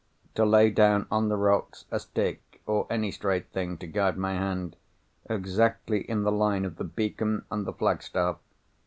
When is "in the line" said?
6.09-6.65